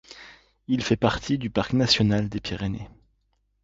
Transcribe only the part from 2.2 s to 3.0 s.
des Pyrénées.